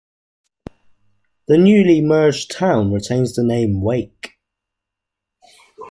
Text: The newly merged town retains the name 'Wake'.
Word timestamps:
The 1.47 1.59
newly 1.59 2.01
merged 2.01 2.49
town 2.49 2.91
retains 2.91 3.35
the 3.35 3.43
name 3.43 3.81
'Wake'. 3.83 4.31